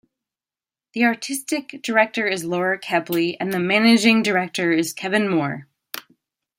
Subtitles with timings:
[0.93, 5.67] The Artistic Director is Laura Kepley and the Managing Director is Kevin Moore.